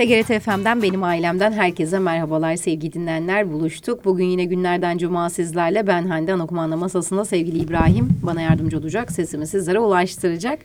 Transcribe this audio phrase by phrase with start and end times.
[0.00, 3.52] TGRT FM'den benim ailemden herkese merhabalar sevgili dinleyenler.
[3.52, 4.04] Buluştuk.
[4.04, 9.12] Bugün yine günlerden cuma sizlerle ben Hande Anokumanda masasında sevgili İbrahim bana yardımcı olacak.
[9.12, 10.58] Sesimi sizlere ulaştıracak.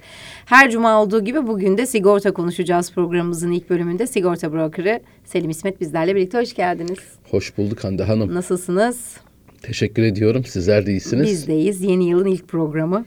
[0.46, 4.08] Her cuma olduğu gibi bugün de sigorta konuşacağız programımızın ilk bölümünde.
[4.08, 7.00] Sigorta brokeri Selim İsmet bizlerle birlikte hoş geldiniz.
[7.32, 8.36] Hoş bulduk Hande Hanım.
[8.36, 9.18] Nasılsınız?
[9.62, 10.46] Teşekkür ediyorum.
[10.46, 11.30] Sizler de iyisiniz.
[11.30, 11.82] Bizdeyiz.
[11.82, 13.06] Yeni yılın ilk programı.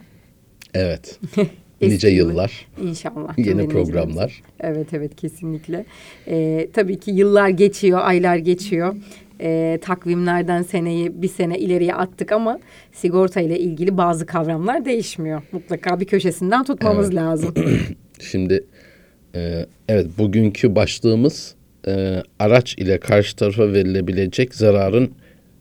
[0.74, 1.20] Evet.
[1.80, 3.38] Eski nice yıllar, İnşallah.
[3.38, 4.42] yeni programlar.
[4.60, 5.84] Evet evet kesinlikle.
[6.28, 8.96] Ee, tabii ki yıllar geçiyor, aylar geçiyor.
[9.40, 12.58] Ee, takvimlerden seneyi bir sene ileriye attık ama
[12.92, 15.42] sigorta ile ilgili bazı kavramlar değişmiyor.
[15.52, 17.54] Mutlaka bir köşesinden tutmamız lazım.
[18.20, 18.64] Şimdi
[19.34, 21.54] e, evet bugünkü başlığımız
[21.88, 25.10] e, araç ile karşı tarafa verilebilecek zararın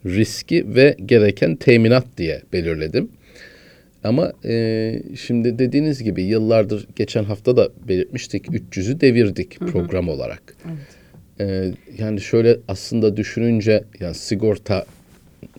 [0.06, 3.10] riski ve gereken teminat diye belirledim.
[4.04, 10.56] Ama e, şimdi dediğiniz gibi yıllardır geçen hafta da belirtmiştik 300'ü devirdik program olarak.
[11.40, 14.86] E, yani şöyle aslında düşününce yani sigorta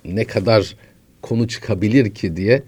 [0.05, 0.77] ne kadar
[1.22, 2.62] konu çıkabilir ki diye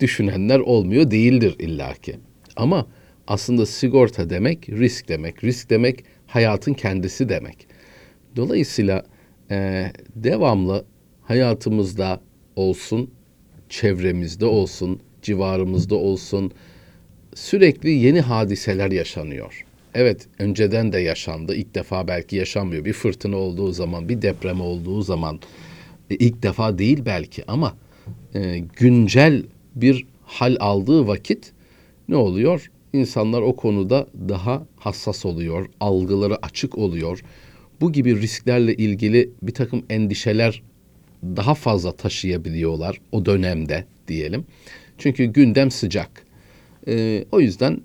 [0.00, 2.16] düşünenler olmuyor değildir illaki.
[2.56, 2.86] Ama
[3.26, 5.44] aslında sigorta demek risk demek.
[5.44, 7.66] Risk demek hayatın kendisi demek.
[8.36, 9.04] Dolayısıyla
[9.50, 10.84] e, devamlı
[11.22, 12.20] hayatımızda
[12.56, 13.10] olsun,
[13.72, 16.52] çevremizde olsun, civarımızda olsun
[17.34, 19.64] sürekli yeni hadiseler yaşanıyor.
[19.94, 21.54] Evet önceden de yaşandı.
[21.54, 22.84] İlk defa belki yaşanmıyor.
[22.84, 25.40] Bir fırtına olduğu zaman, bir deprem olduğu zaman
[26.10, 27.74] e, ilk defa değil belki ama
[28.34, 29.42] e, güncel
[29.74, 31.52] bir hal aldığı vakit
[32.08, 32.70] ne oluyor?
[32.92, 37.24] İnsanlar o konuda daha hassas oluyor, algıları açık oluyor.
[37.80, 40.62] Bu gibi risklerle ilgili bir takım endişeler
[41.22, 44.44] daha fazla taşıyabiliyorlar o dönemde diyelim.
[44.98, 46.26] Çünkü gündem sıcak.
[46.88, 47.80] Ee, o yüzden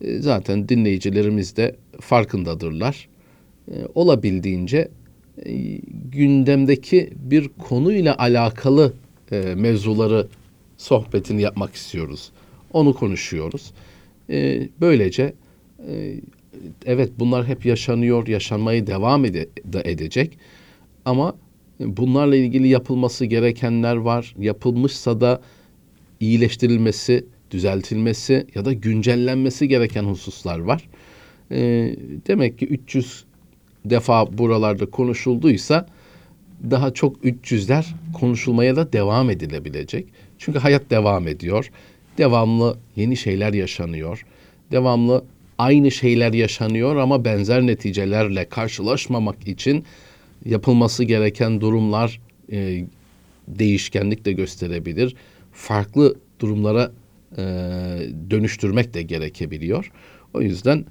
[0.00, 3.08] e, zaten dinleyicilerimiz de farkındadırlar.
[3.70, 4.88] Ee, olabildiğince
[5.46, 5.52] e,
[6.12, 8.92] gündemdeki bir konuyla alakalı
[9.32, 10.26] e, mevzuları
[10.78, 12.32] sohbetini yapmak istiyoruz.
[12.72, 13.72] Onu konuşuyoruz.
[14.30, 15.34] Ee, böylece
[15.88, 16.14] e,
[16.86, 20.38] evet bunlar hep yaşanıyor, yaşanmayı devam ede- de edecek.
[21.04, 21.34] Ama
[21.86, 24.34] bunlarla ilgili yapılması gerekenler var.
[24.38, 25.40] Yapılmışsa da
[26.20, 30.88] iyileştirilmesi, düzeltilmesi ya da güncellenmesi gereken hususlar var.
[31.50, 33.24] Ee, demek ki 300
[33.84, 35.86] defa buralarda konuşulduysa
[36.70, 37.84] daha çok 300'ler
[38.20, 40.06] konuşulmaya da devam edilebilecek.
[40.38, 41.70] Çünkü hayat devam ediyor.
[42.18, 44.24] Devamlı yeni şeyler yaşanıyor.
[44.70, 45.24] Devamlı
[45.58, 49.84] aynı şeyler yaşanıyor ama benzer neticelerle karşılaşmamak için
[50.44, 52.20] yapılması gereken durumlar
[52.52, 52.84] e,
[53.48, 55.16] değişkenlik de gösterebilir.
[55.52, 56.92] Farklı durumlara
[57.36, 57.42] e,
[58.30, 59.92] dönüştürmek de gerekebiliyor.
[60.34, 60.84] O yüzden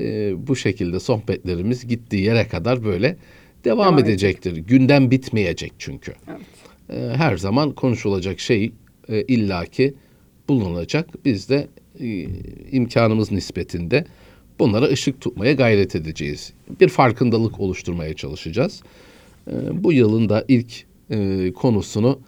[0.00, 3.16] e, bu şekilde sohbetlerimiz gittiği yere kadar böyle
[3.64, 4.56] devam, Devam edecektir.
[4.56, 6.12] Gündem bitmeyecek çünkü.
[6.28, 6.40] Evet.
[6.90, 8.72] E, her zaman konuşulacak şey
[9.08, 9.94] e, illaki
[10.48, 11.24] bulunacak.
[11.24, 11.68] Biz de
[12.00, 12.26] e,
[12.72, 14.04] imkanımız nispetinde
[14.58, 16.52] bunlara ışık tutmaya gayret edeceğiz.
[16.80, 18.82] Bir farkındalık oluşturmaya çalışacağız.
[19.50, 19.52] E,
[19.84, 22.18] bu yılın da ilk e, konusunu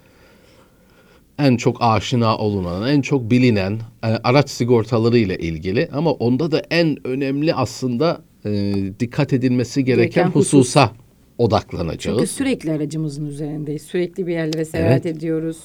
[1.38, 6.62] en çok aşina olunan, en çok bilinen e, araç sigortaları ile ilgili ama onda da
[6.70, 10.52] en önemli aslında e, dikkat edilmesi gereken, Gereken husus.
[10.52, 10.92] hususa
[11.38, 12.18] odaklanacağız.
[12.18, 13.82] Çünkü sürekli aracımızın üzerindeyiz.
[13.82, 15.58] Sürekli bir yerlere seyahat ediyoruz.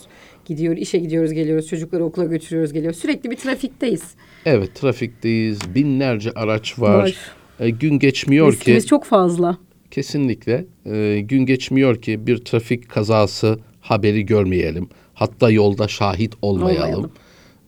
[0.45, 1.67] Gidiyor, işe gidiyoruz, geliyoruz.
[1.67, 2.99] Çocukları okula götürüyoruz, geliyoruz.
[2.99, 4.03] Sürekli bir trafikteyiz.
[4.45, 6.97] Evet trafikteyiz, binlerce araç var.
[7.03, 7.15] Var.
[7.59, 9.57] E, gün geçmiyor ki Riskimiz çok fazla.
[9.91, 14.89] kesinlikle e, gün geçmiyor ki bir trafik kazası haberi görmeyelim.
[15.13, 16.81] Hatta yolda şahit olmayalım.
[16.83, 17.11] Olmayalım.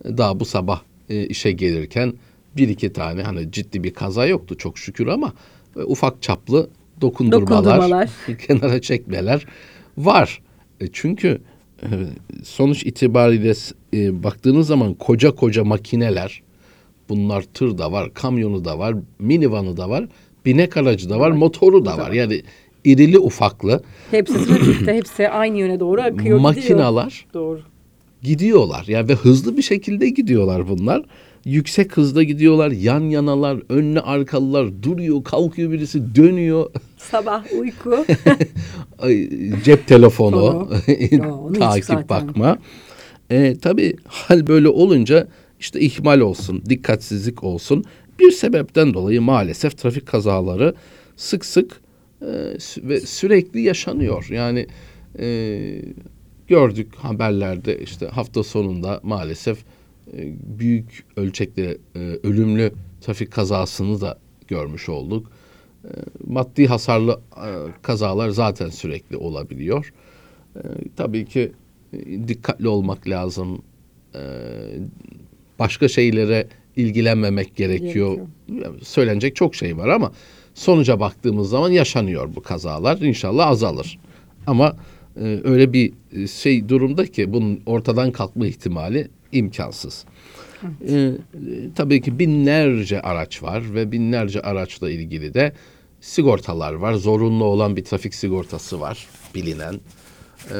[0.06, 2.14] E, Daha bu sabah e, işe gelirken
[2.58, 5.34] bir iki tane hani ciddi bir kaza yoktu çok şükür ama
[5.76, 6.70] e, ufak çaplı
[7.02, 8.10] dokundurmalar, Dokundurmalar.
[8.48, 9.46] kenara çekmeler
[9.98, 10.42] var.
[10.82, 11.42] E, çünkü
[12.44, 13.54] sonuç itibariyle
[13.94, 16.42] e, baktığınız zaman koca koca makineler
[17.10, 20.08] bunlar tır da var, kamyonu da var, minivanı da var,
[20.46, 22.12] binek aracı da var, motoru da var.
[22.12, 22.42] Yani
[22.86, 26.40] irili ufaklı Hepsi trafikte, hepsi aynı yöne doğru akıyor gidiyor.
[26.40, 27.62] makinalar Doğru.
[28.22, 28.86] gidiyorlar.
[28.88, 31.04] Yani ve hızlı bir şekilde gidiyorlar bunlar.
[31.48, 36.72] Yüksek hızda gidiyorlar, yan yanalar, önlü arkalılar duruyor, kalkıyor birisi dönüyor.
[36.98, 38.06] Sabah uyku.
[39.64, 40.70] Cep telefonu,
[41.60, 42.58] takip bakma.
[43.30, 45.28] E, tabii hal böyle olunca
[45.60, 47.84] işte ihmal olsun, dikkatsizlik olsun.
[48.20, 50.74] Bir sebepten dolayı maalesef trafik kazaları
[51.16, 51.82] sık sık
[52.22, 52.28] e,
[52.78, 54.28] ve sürekli yaşanıyor.
[54.30, 54.68] Yani
[55.20, 55.60] e,
[56.48, 59.58] gördük haberlerde işte hafta sonunda maalesef
[60.60, 62.72] büyük ölçekli e, ölümlü
[63.02, 64.18] trafik kazasını da
[64.48, 65.32] görmüş olduk.
[66.28, 67.50] maddi hasarlı e,
[67.82, 69.94] kazalar zaten sürekli olabiliyor.
[70.56, 70.62] E,
[70.96, 71.52] tabii ki
[71.94, 73.62] e, dikkatli olmak lazım.
[74.16, 74.22] E,
[75.60, 78.18] başka şeylere ilgilenmemek gerekiyor.
[78.82, 80.12] Söylenecek çok şey var ama
[80.54, 82.98] sonuca baktığımız zaman yaşanıyor bu kazalar.
[82.98, 84.00] İnşallah azalır.
[84.48, 84.76] Ama
[85.16, 90.06] e, öyle bir e, şey durumda ki bunun ortadan kalkma ihtimali imkansız.
[90.88, 91.14] E, e,
[91.76, 95.54] tabii ki binlerce araç var ve binlerce araçla ilgili de
[96.02, 96.94] sigortalar var.
[96.94, 99.74] Zorunlu olan bir trafik sigortası var bilinen.
[99.74, 100.58] E,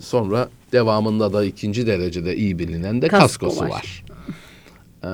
[0.00, 3.70] sonra devamında da ikinci derecede iyi bilinen de Kasko kaskosu var.
[3.70, 4.04] var.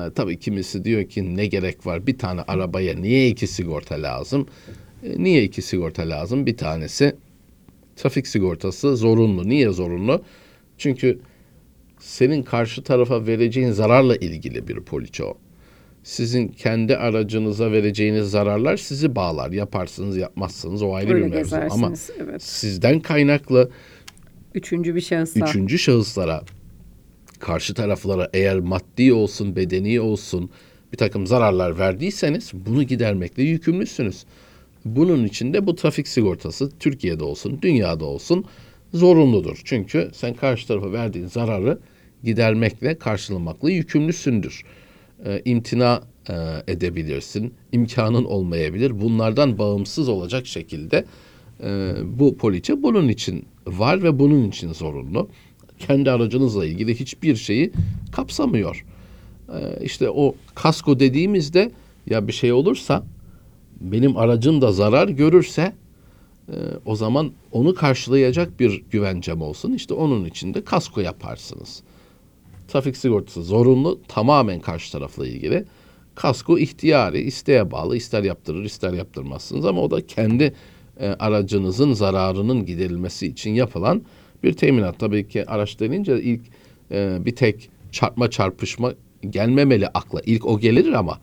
[0.07, 4.47] E, tabii kimisi diyor ki ne gerek var bir tane arabaya niye iki sigorta lazım?
[5.03, 6.45] E, niye iki sigorta lazım?
[6.45, 7.15] Bir tanesi
[7.95, 9.49] trafik sigortası zorunlu.
[9.49, 10.23] Niye zorunlu?
[10.77, 11.19] Çünkü
[12.07, 15.37] senin karşı tarafa vereceğin zararla ilgili bir poliçe o.
[16.03, 19.51] Sizin kendi aracınıza vereceğiniz zararlar sizi bağlar.
[19.51, 21.55] Yaparsınız yapmazsınız o ayrı Öyle bir mevzu.
[21.69, 22.43] Ama evet.
[22.43, 23.71] sizden kaynaklı
[24.55, 25.45] Üçüncü bir şahısla.
[25.45, 26.43] üçüncü şahıslara,
[27.39, 30.49] karşı taraflara eğer maddi olsun, bedeni olsun
[30.93, 34.25] bir takım zararlar verdiyseniz bunu gidermekle yükümlüsünüz.
[34.85, 38.45] Bunun için de bu trafik sigortası Türkiye'de olsun, dünyada olsun
[38.93, 39.61] zorunludur.
[39.63, 41.79] Çünkü sen karşı tarafa verdiğin zararı
[42.23, 44.63] gidermekle, karşılamakla yükümlüsündür.
[45.25, 46.33] Ee, imtina e,
[46.67, 49.01] edebilirsin, imkanın olmayabilir.
[49.01, 51.05] Bunlardan bağımsız olacak şekilde
[51.63, 55.29] e, bu poliçe bunun için var ve bunun için zorunlu.
[55.79, 57.71] Kendi aracınızla ilgili hiçbir şeyi
[58.11, 58.85] kapsamıyor.
[59.49, 61.71] Ee, işte o kasko dediğimizde
[62.09, 63.03] ya bir şey olursa
[63.81, 65.73] benim aracım da zarar görürse
[66.49, 66.55] e,
[66.85, 69.73] o zaman onu karşılayacak bir güvencem olsun.
[69.73, 71.83] İşte onun için de kasko yaparsınız.
[72.67, 75.65] Trafik sigortası zorunlu tamamen karşı tarafla ilgili.
[76.15, 77.97] Kasko ihtiyari, isteğe bağlı.
[77.97, 80.53] ister yaptırır, ister yaptırmazsınız ama o da kendi
[80.99, 84.01] e, aracınızın zararının giderilmesi için yapılan
[84.43, 84.99] bir teminat.
[84.99, 86.41] Tabii ki araç denince ilk
[86.91, 88.93] e, bir tek çarpma çarpışma
[89.29, 90.21] gelmemeli akla.
[90.25, 91.19] İlk o gelir ama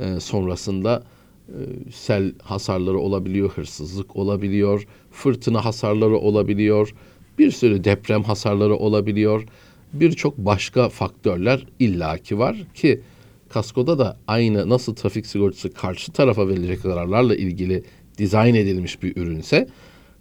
[0.00, 1.02] e, sonrasında
[1.48, 1.56] e,
[1.92, 6.94] sel hasarları olabiliyor, hırsızlık olabiliyor, fırtına hasarları olabiliyor,
[7.38, 9.44] bir sürü deprem hasarları olabiliyor.
[9.92, 13.00] Birçok başka faktörler illaki var ki
[13.48, 17.84] kaskoda da aynı nasıl trafik sigortası karşı tarafa verilecek zararlarla ilgili
[18.18, 19.68] dizayn edilmiş bir ürünse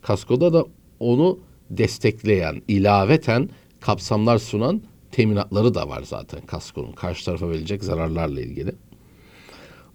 [0.02, 0.66] kaskoda da
[1.00, 3.50] onu destekleyen, ilaveten
[3.80, 4.82] kapsamlar sunan
[5.12, 8.72] teminatları da var zaten kaskonun karşı tarafa verilecek zararlarla ilgili.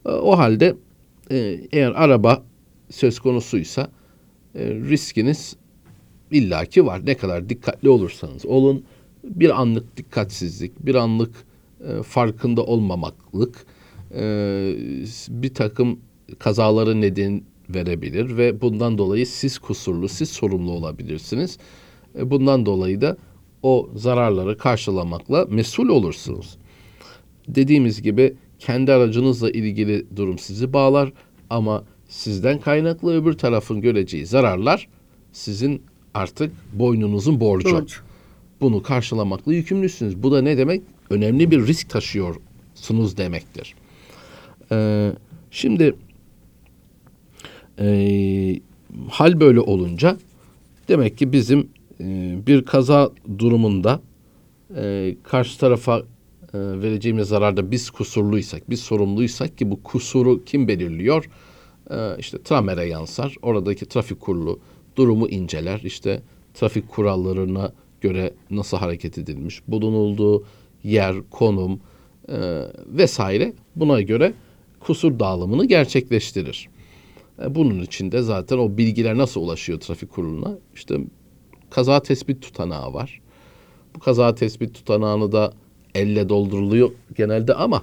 [0.07, 0.77] E, O halde
[1.31, 2.43] e, eğer araba
[2.91, 3.91] söz konusuysa
[4.55, 5.57] e, riskiniz
[6.31, 7.07] illaki var.
[7.07, 8.85] Ne kadar dikkatli olursanız olun
[9.25, 11.35] bir anlık dikkatsizlik, bir anlık
[11.81, 13.67] e, farkında olmamaklık
[14.15, 14.25] e,
[15.29, 15.99] bir takım
[16.39, 21.59] kazaları neden verebilir ve bundan dolayı siz kusurlu, siz sorumlu olabilirsiniz.
[22.19, 23.17] E, bundan dolayı da
[23.63, 26.59] o zararları karşılamakla mesul olursunuz.
[27.49, 31.13] Dediğimiz gibi kendi aracınızla ilgili durum sizi bağlar
[31.51, 34.89] ama sizden kaynaklı öbür tarafın göreceği zararlar
[35.33, 35.83] sizin
[36.15, 37.77] artık boynunuzun borcu.
[37.77, 37.97] Borcu.
[38.63, 40.23] Bunu karşılamakla yükümlüsünüz.
[40.23, 40.83] Bu da ne demek?
[41.11, 43.75] Önemli bir risk taşıyorsunuz demektir.
[44.73, 45.13] Ee,
[45.51, 45.95] şimdi
[47.79, 48.61] ee,
[49.09, 50.17] hal böyle olunca
[50.89, 51.69] demek ki bizim
[52.01, 54.01] e, bir kaza durumunda
[54.77, 56.03] e, karşı tarafa e,
[56.55, 61.31] vereceğimiz zararda biz kusurluysak, biz sorumluysak ki bu kusuru kim belirliyor?
[61.91, 63.35] E, işte tramere yansar.
[63.43, 64.59] Oradaki trafik kurulu
[64.97, 65.81] durumu inceler.
[65.85, 66.23] İşte
[66.55, 70.45] trafik kurallarına göre nasıl hareket edilmiş, bulunulduğu
[70.85, 71.81] yer, konum
[72.29, 74.35] e, vesaire buna göre
[74.81, 76.69] kusur dağılımını gerçekleştirir.
[77.43, 80.59] E, Bunun için de zaten o bilgiler nasıl ulaşıyor trafik kuruluna?
[80.75, 80.99] İşte
[81.71, 83.21] kaza tespit tutanağı var.
[83.95, 85.53] Bu kaza tespit tutanağını da
[85.95, 87.83] elle dolduruluyor genelde ama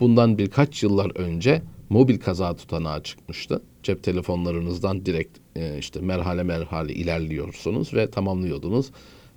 [0.00, 3.62] bundan birkaç yıllar önce mobil kaza tutanağı çıkmıştı.
[3.82, 8.90] Cep telefonlarınızdan direkt e, işte merhale merhale ilerliyorsunuz ve tamamlıyordunuz.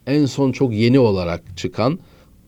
[0.07, 1.99] En son çok yeni olarak çıkan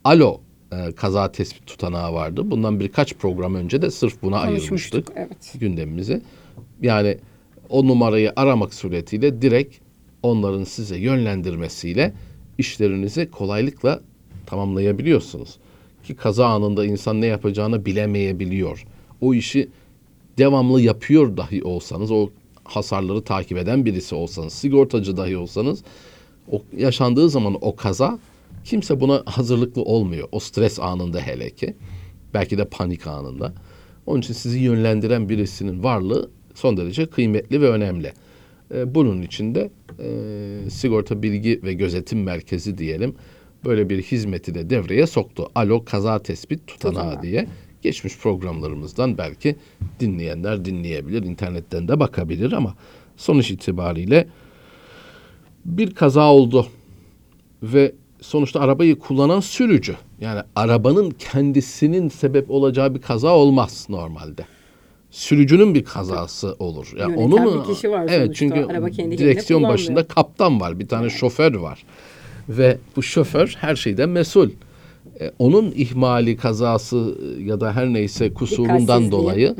[0.03, 2.51] Alo e, kaza tespit tutanağı vardı.
[2.51, 5.53] Bundan birkaç program önce de sırf buna ayırmıştık evet.
[5.59, 6.21] gündemimizi.
[6.81, 7.17] Yani
[7.69, 9.75] o numarayı aramak suretiyle direkt
[10.23, 12.13] onların size yönlendirmesiyle
[12.57, 14.01] işlerinizi kolaylıkla
[14.45, 15.57] tamamlayabiliyorsunuz.
[16.03, 18.85] Ki kaza anında insan ne yapacağını bilemeyebiliyor.
[19.21, 19.69] O işi
[20.37, 22.29] devamlı yapıyor dahi olsanız, o
[22.63, 25.83] hasarları takip eden birisi olsanız, sigortacı dahi olsanız,
[26.51, 28.19] o yaşandığı zaman o kaza
[28.63, 30.27] kimse buna hazırlıklı olmuyor.
[30.31, 31.75] O stres anında hele ki.
[32.33, 33.53] Belki de panik anında.
[34.05, 38.13] Onun için sizi yönlendiren birisinin varlığı son derece kıymetli ve önemli.
[38.73, 43.15] E, bunun için de e, sigorta bilgi ve gözetim merkezi diyelim
[43.65, 45.47] böyle bir hizmeti de devreye soktu.
[45.55, 47.23] Alo kaza tespit tutanağı Tutanağı.
[47.23, 47.47] diye
[47.81, 49.55] geçmiş programlarımızdan belki
[49.99, 52.75] dinleyenler dinleyebilir, internetten de bakabilir ama
[53.17, 54.27] sonuç itibariyle
[55.65, 56.67] bir kaza oldu
[57.63, 57.91] ve
[58.21, 59.95] sonuçta arabayı kullanan sürücü.
[60.21, 64.45] Yani arabanın kendisinin sebep olacağı bir kaza olmaz normalde.
[65.11, 66.93] Sürücünün bir kazası olur.
[66.97, 67.63] Ya Yöneten onu mu?
[67.73, 68.33] kişi var Evet sonuçta.
[68.33, 71.83] çünkü Araba kendi direksiyon başında kaptan var, bir tane şoför var.
[72.49, 74.49] Ve bu şoför her şeyden mesul.
[75.19, 79.55] E, onun ihmali, kazası ya da her neyse kusurundan dolayı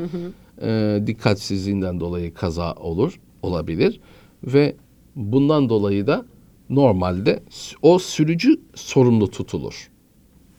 [0.62, 4.00] e, dikkatsizliğinden dolayı kaza olur, olabilir
[4.44, 4.76] ve
[5.16, 6.26] bundan dolayı da
[6.70, 7.42] normalde
[7.82, 9.90] o sürücü sorumlu tutulur.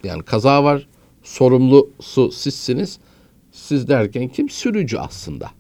[0.04, 0.88] Yani kaza var,
[1.24, 3.00] sorumlusu sizsiniz.
[3.52, 4.50] Siz derken kim?
[4.50, 5.52] Sürücü aslında.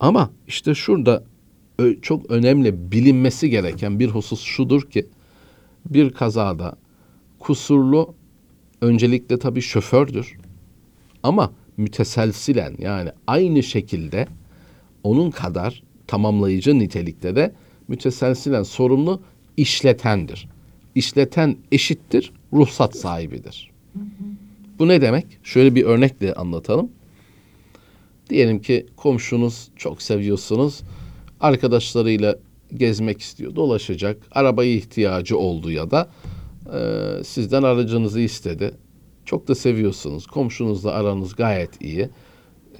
[0.00, 1.24] Ama işte şurada
[2.02, 5.06] çok önemli bilinmesi gereken bir husus şudur ki
[5.86, 6.76] bir kazada
[7.38, 8.14] kusurlu
[8.80, 10.36] öncelikle tabii şofördür.
[11.22, 14.26] Ama müteselsilen yani aynı şekilde
[15.02, 17.54] onun kadar tamamlayıcı nitelikte de
[17.88, 19.22] müteselsilen sorumlu
[19.56, 20.48] işletendir.
[20.94, 23.70] İşleten eşittir ruhsat sahibidir.
[24.78, 25.26] Bu ne demek?
[25.42, 26.90] Şöyle bir örnekle anlatalım.
[28.30, 30.80] Diyelim ki komşunuz çok seviyorsunuz.
[31.40, 32.38] Arkadaşlarıyla
[32.76, 34.22] gezmek istiyor, dolaşacak.
[34.32, 36.10] Arabaya ihtiyacı oldu ya da
[36.74, 38.74] e, sizden aracınızı istedi.
[39.24, 40.26] Çok da seviyorsunuz.
[40.26, 42.08] Komşunuzla aranız gayet iyi.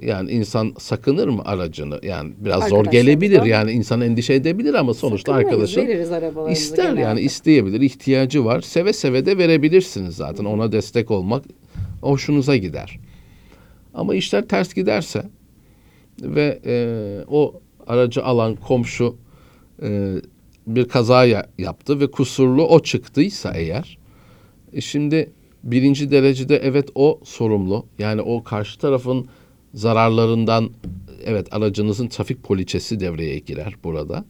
[0.02, 2.00] Yani insan sakınır mı aracını?
[2.02, 2.92] Yani biraz zor Arkadaşlarımızdan.
[2.92, 3.42] gelebilir.
[3.42, 7.00] Yani insan endişe edebilir ama sonuçta Sakınmayız, arkadaşın ister genelde.
[7.00, 8.60] yani isteyebilir, ihtiyacı var.
[8.60, 10.44] Seve seve de verebilirsiniz zaten.
[10.44, 11.44] Ona destek olmak
[12.00, 12.98] hoşunuza gider.
[13.94, 15.22] Ama işler ters giderse
[16.22, 16.74] ve e,
[17.28, 19.16] o aracı alan komşu
[19.82, 20.14] e,
[20.66, 23.98] bir kaza ya- yaptı ve kusurlu o çıktıysa eğer
[24.72, 25.30] e, şimdi
[25.64, 27.86] birinci derecede evet o sorumlu.
[27.98, 29.26] Yani o karşı tarafın
[29.74, 30.70] zararlarından
[31.24, 34.24] evet aracınızın trafik poliçesi devreye girer burada.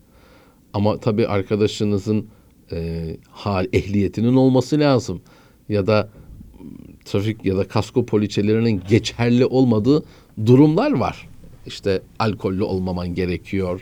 [0.73, 2.27] Ama tabii arkadaşınızın
[2.73, 5.21] e, hal ehliyetinin olması lazım.
[5.69, 6.09] Ya da
[7.05, 10.03] trafik ya da kasko poliçelerinin geçerli olmadığı
[10.47, 11.29] durumlar var.
[11.67, 13.81] İşte alkollü olmaman gerekiyor.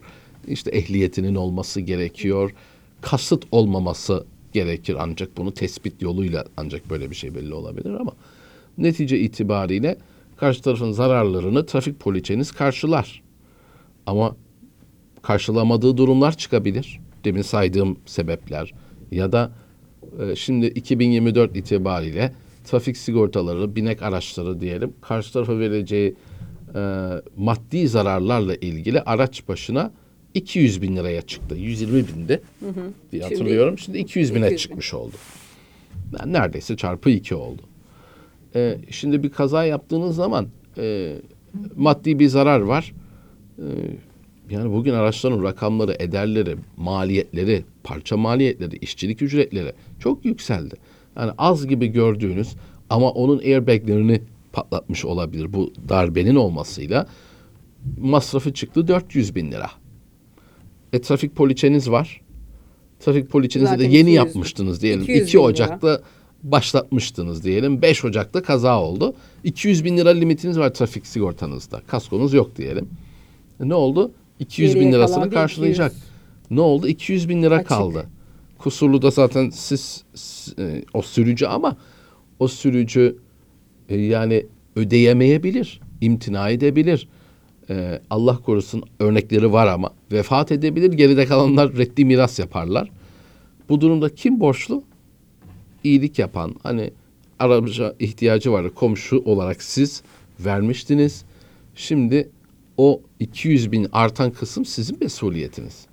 [0.49, 2.51] İşte ehliyetinin olması gerekiyor.
[3.01, 8.13] Kasıt olmaması gerekir ancak bunu tespit yoluyla ancak böyle bir şey belli olabilir ama
[8.79, 9.97] netice itibariyle
[10.43, 13.23] karşı tarafın zararlarını trafik poliçeniz karşılar.
[14.07, 14.37] Ama
[15.23, 17.01] karşılamadığı durumlar çıkabilir.
[17.25, 18.75] Demin saydığım sebepler
[19.13, 19.53] ya da
[20.21, 22.33] e, şimdi 2024 itibariyle
[22.65, 26.15] trafik sigortaları, binek araçları diyelim karşı tarafa vereceği
[26.75, 29.93] e, maddi zararlarla ilgili araç başına
[30.35, 31.55] 200 bin liraya çıktı.
[31.55, 32.43] 120 bindi
[33.13, 33.79] diye Şimdi hatırlıyorum.
[33.79, 34.57] Şimdi 200 bine 200 bin.
[34.57, 35.15] çıkmış oldu.
[36.19, 37.63] Yani neredeyse çarpı 2 oldu.
[38.55, 40.47] E, şimdi bir kaza yaptığınız zaman
[40.79, 41.17] e,
[41.77, 42.93] maddi bir zarar var.
[43.59, 43.65] E,
[44.51, 50.75] yani bugün araçların rakamları, ederleri, maliyetleri, parça maliyetleri, işçilik ücretleri çok yükseldi.
[51.17, 52.55] Yani az gibi gördüğünüz
[52.91, 57.07] ama onun airbaglerini patlatmış olabilir bu darbenin olmasıyla.
[58.01, 59.71] Masrafı çıktı 400 bin lira.
[60.93, 62.21] E trafik poliçeniz var.
[63.01, 65.03] Trafik poliçenizi de Zaten yeni 200 yapmıştınız diyelim.
[65.03, 66.03] 200 bin 2 lira.
[66.43, 67.83] Başlatmıştınız diyelim.
[67.83, 69.15] 5 Ocak'ta kaza oldu.
[69.45, 71.83] 200 bin lira limitiniz var trafik sigortanızda.
[71.87, 72.89] Kaskonuz yok diyelim.
[73.61, 74.13] E ne oldu?
[74.39, 75.93] 200 bin Geriye lirasını kalan bir karşılayacak.
[75.93, 76.13] 200.
[76.51, 76.89] Ne oldu?
[76.89, 77.69] 200 bin lira Açık.
[77.69, 78.07] kaldı.
[78.59, 80.05] Kusurlu da zaten siz
[80.59, 81.77] e, o sürücü ama
[82.39, 83.17] o sürücü
[83.89, 84.47] e, yani
[84.77, 87.09] ödeyemeyebilir, imtina edebilir.
[87.71, 90.93] E, Allah korusun örnekleri var ama vefat edebilir.
[90.93, 92.91] Geride kalanlar reddi miras yaparlar.
[93.69, 94.83] Bu durumda kim borçlu?
[95.85, 96.91] İyilik yapan, hani
[97.39, 100.03] araca ihtiyacı var komşu olarak siz
[100.41, 101.25] vermiştiniz.
[101.75, 102.29] Şimdi
[102.77, 105.87] o 200 bin artan kısım sizin mesuliyetiniz.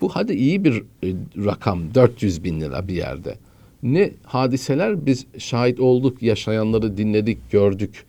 [0.00, 3.38] Bu hadi iyi bir e, rakam 400 bin lira bir yerde.
[3.82, 8.04] Ne hadiseler biz şahit olduk, yaşayanları dinledik, gördük.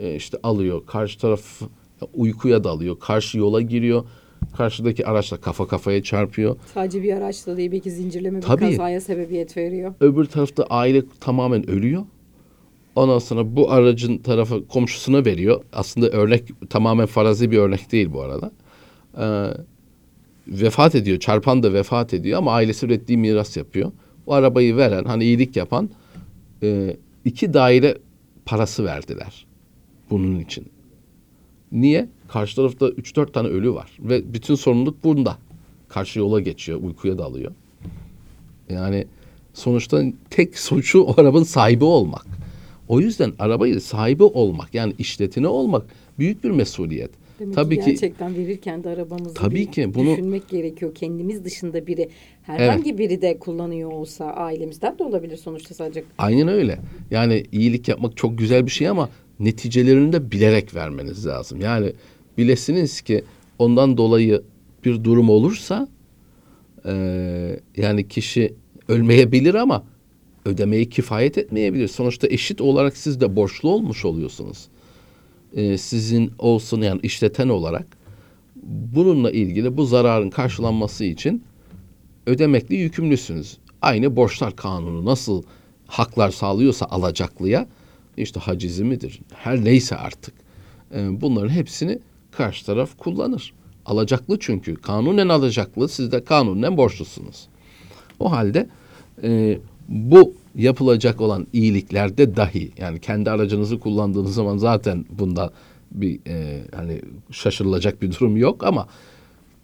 [0.00, 1.62] E, işte alıyor, karşı taraf
[2.14, 4.04] uykuya dalıyor, karşı yola giriyor.
[4.56, 6.56] Karşıdaki araçla kafa kafaya çarpıyor.
[6.74, 8.70] Sadece bir araçla değil belki zincirleme bir Tabii.
[8.70, 9.94] kazaya sebebiyet veriyor.
[10.00, 12.02] Öbür tarafta aile tamamen ölüyor.
[12.96, 15.64] Ondan sonra bu aracın tarafı komşusuna veriyor.
[15.72, 18.50] Aslında örnek tamamen farazi bir örnek değil bu arada.
[19.18, 19.50] Ee,
[20.48, 21.18] vefat ediyor.
[21.18, 23.92] Çarpan da vefat ediyor ama ailesi ürettiği miras yapıyor.
[24.26, 25.90] O arabayı veren hani iyilik yapan
[26.62, 27.98] e, iki daire
[28.46, 29.46] parası verdiler
[30.10, 30.66] bunun için.
[31.72, 32.08] Niye?
[32.28, 35.38] Karşı tarafta 3-4 tane ölü var ve bütün sorumluluk bunda.
[35.88, 37.52] Karşı yola geçiyor, uykuya dalıyor.
[38.70, 39.04] Yani
[39.54, 42.26] sonuçta tek suçu o arabanın sahibi olmak.
[42.88, 45.86] O yüzden arabayı sahibi olmak yani işletini olmak
[46.18, 47.10] büyük bir mesuliyet.
[47.40, 50.94] Demek Tabii ki ki gerçekten verirken de arabamızı Tabii ki bunu- düşünmek gerekiyor.
[50.94, 52.08] Kendimiz dışında biri
[52.42, 56.04] herhangi biri de kullanıyor olsa ailemizden de olabilir sonuçta sadece.
[56.18, 56.78] Aynen öyle.
[57.10, 59.08] Yani iyilik yapmak çok güzel bir şey ama
[59.40, 61.60] neticelerini de bilerek vermeniz lazım.
[61.60, 61.92] Yani
[62.38, 63.24] bilesiniz ki
[63.58, 64.42] ondan dolayı
[64.84, 65.88] bir durum olursa
[66.84, 68.54] eee, yani kişi
[68.88, 69.84] ölmeyebilir ama
[70.44, 71.88] ödemeyi kifayet etmeyebilir.
[71.88, 74.68] Sonuçta eşit olarak siz de borçlu olmuş oluyorsunuz.
[75.54, 77.86] Eee, sizin olsun yani işleten olarak
[78.94, 81.42] bununla ilgili bu zararın karşılanması için
[82.26, 83.58] ödemekle yükümlüsünüz.
[83.82, 85.42] Aynı borçlar kanunu nasıl
[85.86, 87.66] haklar sağlıyorsa alacaklıya
[88.16, 90.34] işte hacizi midir her neyse artık
[90.94, 91.98] e, bunların hepsini
[92.30, 93.52] karşı taraf kullanır.
[93.86, 97.48] Alacaklı çünkü kanunen alacaklı siz de kanunen borçlusunuz.
[98.20, 98.68] O halde
[99.22, 99.58] e,
[99.88, 105.52] bu yapılacak olan iyiliklerde dahi yani kendi aracınızı kullandığınız zaman zaten bunda
[105.90, 108.88] bir e, hani şaşırılacak bir durum yok ama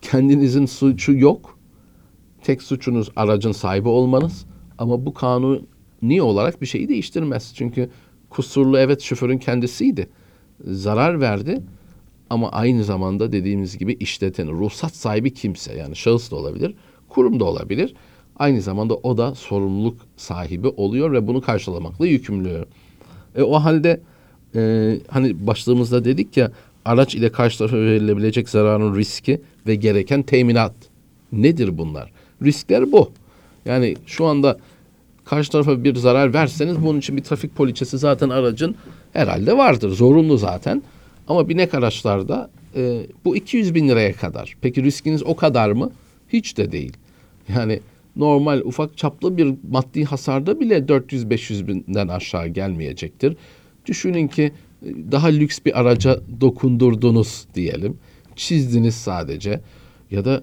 [0.03, 1.59] kendinizin suçu yok.
[2.43, 4.47] Tek suçunuz aracın sahibi olmanız
[4.79, 7.53] ama bu kanuni olarak bir şeyi değiştirmez.
[7.55, 7.91] Çünkü
[8.33, 10.09] kusurlu evet şoförün kendisiydi.
[10.65, 11.61] Zarar verdi
[12.31, 16.75] ama aynı zamanda dediğimiz gibi işleten, ruhsat sahibi kimse yani şahıs da olabilir,
[17.09, 17.95] kurum da olabilir.
[18.37, 22.65] Aynı zamanda o da sorumluluk sahibi oluyor ve bunu karşılamakla yükümlü.
[23.37, 24.01] E, o halde
[24.55, 26.53] e, hani başlığımızda dedik ya
[26.85, 30.75] araç ile karşı tarafa verilebilecek zararın riski ve gereken teminat.
[31.33, 32.13] Nedir bunlar?
[32.43, 33.11] Riskler bu.
[33.65, 34.59] Yani şu anda
[35.33, 38.75] karşı tarafa bir zarar verseniz bunun için bir trafik poliçesi zaten aracın
[39.13, 39.91] herhalde vardır.
[39.91, 40.83] Zorunlu zaten.
[41.29, 44.57] Ama binek araçlarda e, bu 200 bin liraya kadar.
[44.61, 45.91] Peki riskiniz o kadar mı?
[46.29, 46.93] Hiç de değil.
[47.49, 47.81] Yani
[48.17, 53.37] normal ufak çaplı bir maddi hasarda bile 400-500 binden aşağı gelmeyecektir.
[53.87, 57.99] Düşünün ki e, daha lüks bir araca dokundurdunuz diyelim.
[58.37, 59.61] Çizdiniz sadece
[60.11, 60.43] ya da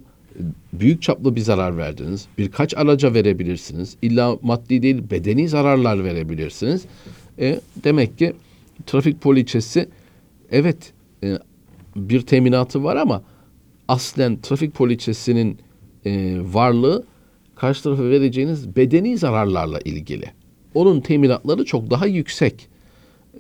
[0.74, 2.28] büyük çaplı bir zarar verdiniz.
[2.38, 3.98] Birkaç araca verebilirsiniz.
[4.02, 6.86] İlla maddi değil bedeni zararlar verebilirsiniz.
[7.40, 8.34] E, demek ki
[8.86, 9.90] trafik poliçesi
[10.52, 11.40] evet e,
[11.96, 13.24] bir teminatı var ama
[13.88, 15.58] aslen trafik poliçesinin
[16.06, 17.04] e, varlığı
[17.56, 20.26] karşı tarafa vereceğiniz bedeni zararlarla ilgili.
[20.74, 22.68] Onun teminatları çok daha yüksek.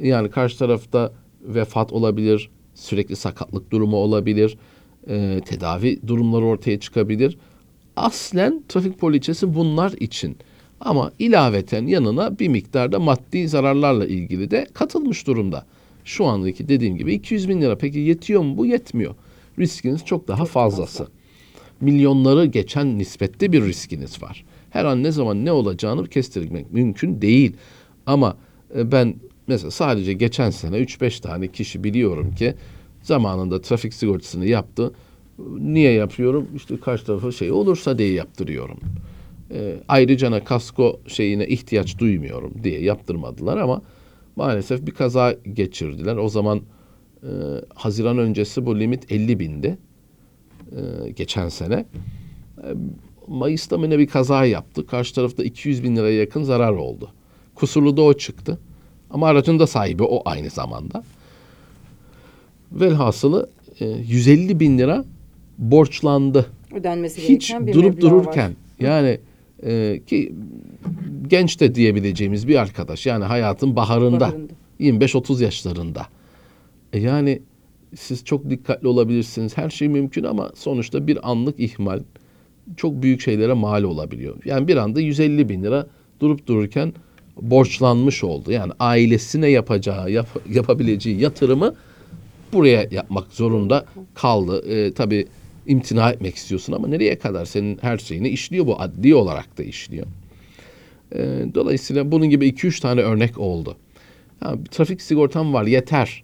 [0.01, 4.57] Yani karşı tarafta vefat olabilir, sürekli sakatlık durumu olabilir,
[5.07, 7.37] e, tedavi durumları ortaya çıkabilir.
[7.95, 10.37] Aslen trafik poliçesi bunlar için.
[10.81, 15.65] Ama ilaveten yanına bir miktarda maddi zararlarla ilgili de katılmış durumda.
[16.05, 17.77] Şu andaki dediğim gibi 200 bin lira.
[17.77, 18.65] Peki yetiyor mu bu?
[18.65, 19.15] Yetmiyor.
[19.59, 21.07] Riskiniz çok daha fazlası.
[21.81, 24.45] Milyonları geçen nispette bir riskiniz var.
[24.69, 27.53] Her an ne zaman ne olacağını kestirmek mümkün değil.
[28.05, 28.37] Ama
[28.75, 29.15] e, ben
[29.47, 32.55] mesela sadece geçen sene 3-5 tane kişi biliyorum ki
[33.03, 34.93] zamanında trafik sigortasını yaptı.
[35.59, 36.47] Niye yapıyorum?
[36.55, 38.79] İşte karşı tarafa şey olursa diye yaptırıyorum.
[39.51, 43.81] E, ayrıca kasko şeyine ihtiyaç duymuyorum diye yaptırmadılar ama
[44.35, 46.15] maalesef bir kaza geçirdiler.
[46.15, 46.61] O zaman
[47.23, 47.29] e,
[47.75, 49.77] Haziran öncesi bu limit 50 bindi.
[50.71, 51.85] E, geçen sene.
[52.57, 52.67] E,
[53.27, 54.87] Mayıs'ta mı ne bir kaza yaptı.
[54.87, 57.11] Karşı tarafta 200 bin liraya yakın zarar oldu.
[57.55, 58.59] Kusurlu da o çıktı.
[59.09, 61.03] Ama aracın da sahibi o aynı zamanda.
[62.71, 65.05] Velhasılı e, 150 bin lira
[65.57, 66.45] borçlandı.
[66.75, 68.55] Ödenmesi Hiç gereken bir durup dururken var.
[68.79, 69.17] yani
[69.65, 70.33] e, ki
[71.27, 74.53] genç de diyebileceğimiz bir arkadaş yani hayatın baharında, Baharında.
[74.79, 76.05] 25-30 yaşlarında.
[76.93, 77.41] E yani
[77.95, 79.57] siz çok dikkatli olabilirsiniz.
[79.57, 81.99] Her şey mümkün ama sonuçta bir anlık ihmal
[82.77, 84.35] çok büyük şeylere mal olabiliyor.
[84.45, 85.87] Yani bir anda 150 bin lira
[86.19, 86.93] durup dururken
[87.41, 88.51] borçlanmış oldu.
[88.51, 91.73] Yani ailesine yapacağı, yap- yapabileceği yatırımı
[92.53, 93.85] buraya yapmak zorunda
[94.15, 94.65] kaldı.
[94.69, 95.27] Ee, tabii
[95.67, 100.07] imtina etmek istiyorsun ama nereye kadar senin her şeyini işliyor bu adli olarak da işliyor.
[101.15, 103.77] Ee, dolayısıyla bunun gibi 2-3 tane örnek oldu.
[104.39, 106.23] Ha, trafik sigortam var yeter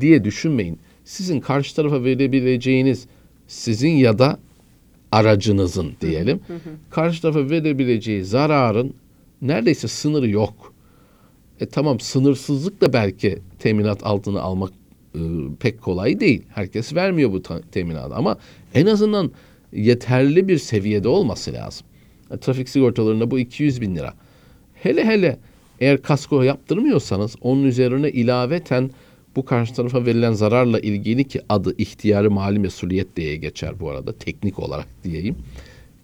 [0.00, 0.78] diye düşünmeyin.
[1.04, 3.06] Sizin karşı tarafa verebileceğiniz
[3.46, 4.38] sizin ya da
[5.12, 6.40] aracınızın diyelim
[6.90, 8.94] karşı tarafa verebileceği zararın
[9.42, 10.74] neredeyse sınırı yok.
[11.60, 14.72] E tamam sınırsızlık da belki teminat altına almak
[15.14, 15.20] e,
[15.60, 16.42] pek kolay değil.
[16.48, 18.38] Herkes vermiyor bu teminatı ama
[18.74, 19.30] en azından
[19.72, 21.86] yeterli bir seviyede olması lazım.
[22.30, 24.14] E, trafik sigortalarında bu 200 bin lira.
[24.74, 25.38] Hele hele
[25.80, 28.90] eğer kasko yaptırmıyorsanız onun üzerine ilaveten
[29.36, 34.12] bu karşı tarafa verilen zararla ilgili ki adı ihtiyari mali mesuliyet diye geçer bu arada
[34.12, 35.36] teknik olarak diyeyim.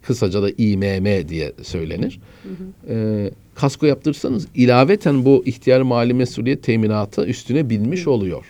[0.01, 2.19] Kısaca da İMM diye söylenir.
[2.89, 8.45] Ee, kasko yaptırırsanız ilaveten bu ihtiyari mali mesuliyet teminatı üstüne binmiş oluyor.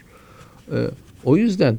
[0.71, 0.87] Ee,
[1.25, 1.77] o yüzden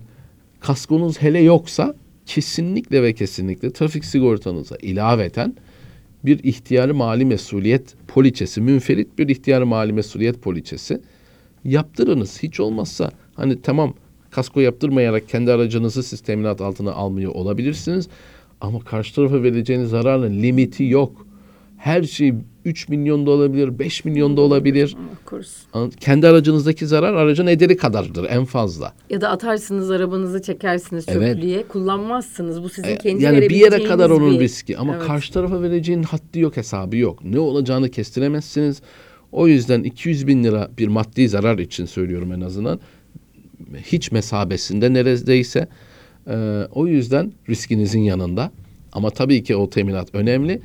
[0.60, 1.94] kaskonuz hele yoksa
[2.26, 5.54] kesinlikle ve kesinlikle trafik sigortanıza ilaveten
[6.24, 11.00] bir ihtiyari mali mesuliyet poliçesi, münferit bir ihtiyari mali mesuliyet poliçesi
[11.64, 12.42] yaptırınız.
[12.42, 13.94] Hiç olmazsa hani tamam
[14.30, 18.08] kasko yaptırmayarak kendi aracınızı siz teminat altına almıyor olabilirsiniz.
[18.60, 21.26] Ama karşı tarafa vereceğiniz zararın limiti yok.
[21.80, 24.96] Her şey 3 milyon da olabilir, 5 milyon da olabilir.
[25.72, 28.92] An- Kendi aracınızdaki zarar aracın ederi kadardır en fazla.
[29.10, 31.34] Ya da atarsınız arabanızı çekersiniz Evet.
[31.34, 32.62] çöplüğe kullanmazsınız.
[32.62, 35.06] Bu sizin E, kendi yani bir yere kadar onun bir- riski ama Evet.
[35.06, 37.24] karşı tarafa vereceğin haddi yok hesabı yok.
[37.24, 38.82] Ne olacağını kestiremezsiniz.
[39.32, 42.80] O yüzden 200 bin lira bir maddi zarar için söylüyorum en azından.
[43.82, 45.68] Hiç mesabesinde neredeyse.
[46.28, 48.50] Ee, o yüzden riskinizin yanında.
[48.92, 50.60] Ama tabii ki o teminat önemli.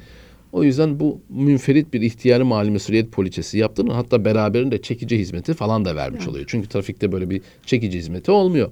[0.55, 3.89] O yüzden bu münferit bir ihtiyari mali mesuliyet poliçesi yaptırın.
[3.89, 6.45] Hatta beraberinde çekici hizmeti falan da vermiş oluyor.
[6.47, 8.71] Çünkü trafikte böyle bir çekici hizmeti olmuyor.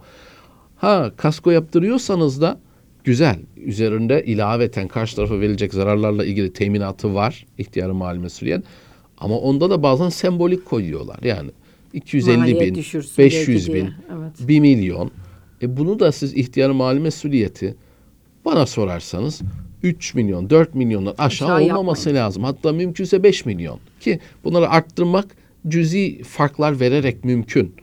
[0.77, 2.59] Ha kasko yaptırıyorsanız da
[3.03, 3.39] güzel.
[3.57, 7.45] Üzerinde ilaveten karşı tarafa verilecek zararlarla ilgili teminatı var.
[7.57, 8.63] İhtiyarı mali mesuliyet.
[9.17, 11.19] Ama onda da bazen sembolik koyuyorlar.
[11.23, 11.51] Yani
[11.93, 13.93] 250 Maliyet bin, düşürsün 500 belki bin, diye.
[14.17, 14.47] Evet.
[14.47, 15.11] 1 milyon.
[15.61, 17.75] E bunu da siz ihtiyarı mali mesuliyeti
[18.45, 19.41] bana sorarsanız
[19.83, 22.43] 3 milyon, 4 milyondan aşağı, Aşağı olmaması lazım.
[22.43, 23.79] Hatta mümkünse 5 milyon.
[23.99, 25.25] Ki bunları arttırmak
[25.67, 27.73] cüzi farklar vererek mümkün.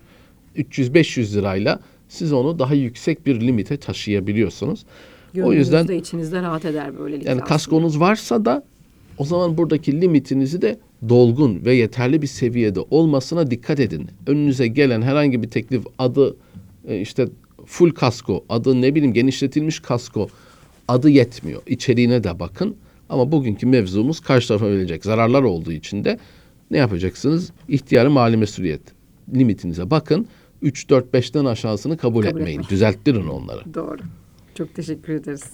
[0.57, 4.85] 300-500 lirayla siz onu daha yüksek bir limite taşıyabiliyorsunuz.
[4.85, 7.29] o Gönlünüz yüzden de içinizde rahat eder böylelikle.
[7.29, 7.49] yani aslında.
[7.55, 8.63] kaskonuz varsa da
[9.19, 14.07] o zaman buradaki limitinizi de dolgun ve yeterli bir seviyede olmasına dikkat edin.
[14.27, 16.37] Önünüze gelen herhangi bir teklif adı
[16.89, 17.29] e, işte
[17.67, 20.29] full kasko, adı ne bileyim genişletilmiş kasko
[20.91, 21.63] adı yetmiyor.
[21.67, 22.77] İçeriğine de bakın.
[23.09, 26.19] Ama bugünkü mevzumuz karşı tarafa verilecek zararlar olduğu için de
[26.71, 27.53] ne yapacaksınız?
[27.69, 28.81] İhtiyarı mali mesuliyet
[29.35, 30.27] limitinize bakın.
[30.63, 32.47] 3 4 5'ten aşağısını kabul, Kabul etmeyin.
[32.59, 32.69] etmeyin.
[32.71, 33.75] Düzelttirin onları.
[33.75, 33.99] Doğru.
[34.55, 35.45] Çok teşekkür ederiz.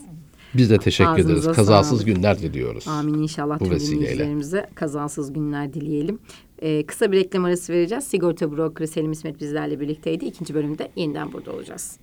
[0.55, 1.57] Biz de teşekkür Ağzınıza ederiz.
[1.57, 2.15] Kazasız sağlık.
[2.17, 2.89] günler diliyoruz.
[2.89, 6.19] Amin inşallah Bu dinleyicilerimize kazasız günler dileyelim.
[6.63, 8.05] Ee, kısa bir reklam arası vereceğiz.
[8.05, 10.25] Sigorta brokeri Selim İsmet bizlerle birlikteydi.
[10.25, 11.97] İkinci bölümde yeniden burada olacağız.